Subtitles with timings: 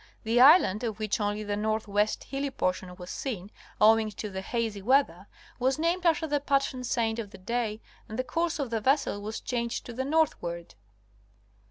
[0.23, 4.81] The island (of which only the northwest hilly portion was seen, owing to the hazy
[4.81, 5.27] weather)
[5.59, 9.21] was named after the patron saint of the day and the course of the vessel
[9.21, 10.73] was changed to the northward.